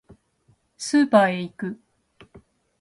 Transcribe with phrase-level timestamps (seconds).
[0.77, 1.79] スーパーへ行く